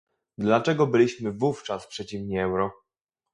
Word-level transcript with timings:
Dlaczego 0.37 0.87
byliśmy 0.87 1.31
wówczas 1.31 1.87
przeciwni 1.87 2.39
euro? 2.39 2.71